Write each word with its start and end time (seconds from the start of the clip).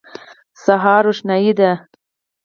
سهار 0.63 1.01
روښنايي 1.07 1.53
دی. 1.59 1.71